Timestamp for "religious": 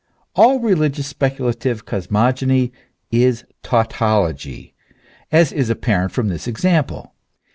0.59-1.05